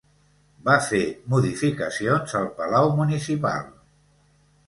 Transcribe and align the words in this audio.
Va 0.69 0.75
fer 0.85 1.01
modificacions 1.33 2.35
al 2.41 2.49
palau 2.61 2.91
municipal. 3.01 3.71